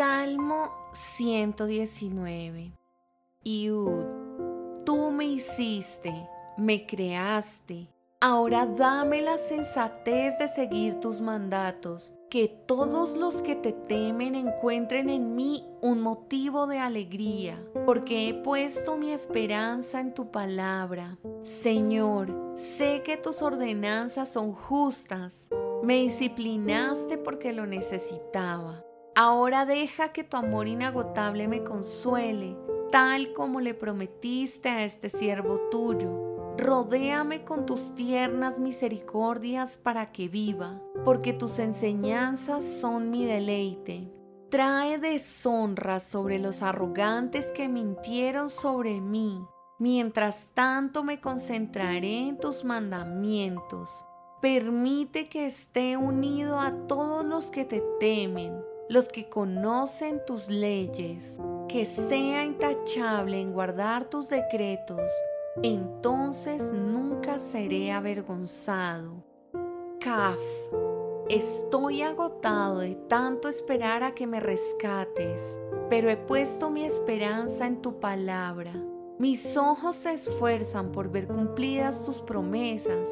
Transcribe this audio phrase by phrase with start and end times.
[0.00, 2.72] Salmo 119.
[3.44, 4.06] Iud,
[4.82, 6.26] tú me hiciste,
[6.56, 7.86] me creaste.
[8.18, 15.10] Ahora dame la sensatez de seguir tus mandatos, que todos los que te temen encuentren
[15.10, 21.18] en mí un motivo de alegría, porque he puesto mi esperanza en tu palabra.
[21.44, 25.50] Señor, sé que tus ordenanzas son justas,
[25.82, 28.82] me disciplinaste porque lo necesitaba.
[29.16, 32.56] Ahora deja que tu amor inagotable me consuele,
[32.92, 36.54] tal como le prometiste a este siervo tuyo.
[36.56, 44.12] Rodéame con tus tiernas misericordias para que viva, porque tus enseñanzas son mi deleite.
[44.48, 49.44] Trae deshonra sobre los arrogantes que mintieron sobre mí.
[49.78, 53.88] Mientras tanto me concentraré en tus mandamientos.
[54.40, 61.38] Permite que esté unido a todos los que te temen los que conocen tus leyes,
[61.68, 65.08] que sea intachable en guardar tus decretos,
[65.62, 69.22] entonces nunca seré avergonzado.
[70.00, 70.40] Caf,
[71.28, 75.40] estoy agotado de tanto esperar a que me rescates,
[75.88, 78.72] pero he puesto mi esperanza en tu palabra.
[79.20, 83.08] Mis ojos se esfuerzan por ver cumplidas tus promesas.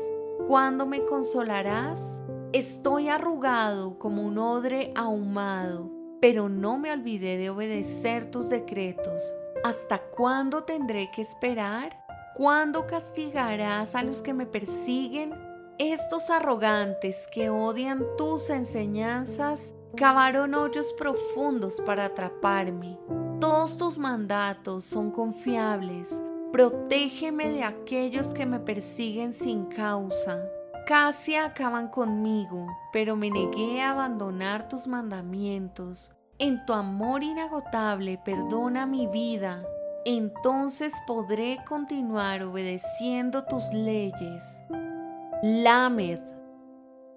[0.48, 2.17] ¿Cuándo me consolarás?
[2.54, 9.20] Estoy arrugado como un odre ahumado, pero no me olvidé de obedecer tus decretos.
[9.64, 12.02] ¿Hasta cuándo tendré que esperar?
[12.34, 15.34] ¿Cuándo castigarás a los que me persiguen?
[15.78, 22.98] Estos arrogantes que odian tus enseñanzas cavaron hoyos profundos para atraparme.
[23.40, 26.08] Todos tus mandatos son confiables.
[26.50, 30.50] Protégeme de aquellos que me persiguen sin causa.
[30.88, 36.12] Casi acaban conmigo, pero me negué a abandonar tus mandamientos.
[36.38, 39.62] En tu amor inagotable perdona mi vida,
[40.06, 44.42] entonces podré continuar obedeciendo tus leyes.
[45.42, 46.20] Lamed,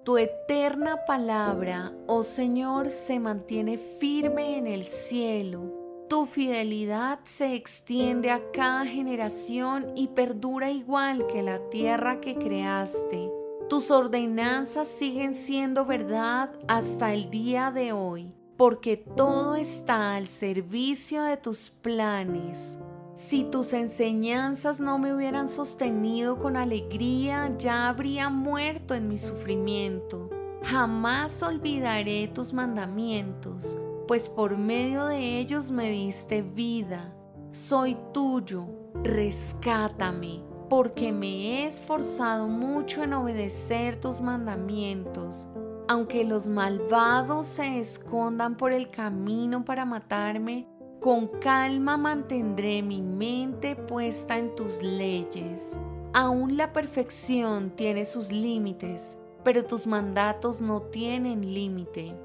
[0.03, 5.61] tu eterna palabra, oh Señor, se mantiene firme en el cielo.
[6.09, 13.31] Tu fidelidad se extiende a cada generación y perdura igual que la tierra que creaste.
[13.71, 21.23] Tus ordenanzas siguen siendo verdad hasta el día de hoy, porque todo está al servicio
[21.23, 22.77] de tus planes.
[23.13, 30.29] Si tus enseñanzas no me hubieran sostenido con alegría, ya habría muerto en mi sufrimiento.
[30.63, 37.15] Jamás olvidaré tus mandamientos, pues por medio de ellos me diste vida.
[37.53, 38.65] Soy tuyo,
[39.01, 45.45] rescátame porque me he esforzado mucho en obedecer tus mandamientos.
[45.89, 50.69] Aunque los malvados se escondan por el camino para matarme,
[51.01, 55.73] con calma mantendré mi mente puesta en tus leyes.
[56.13, 62.15] Aún la perfección tiene sus límites, pero tus mandatos no tienen límite.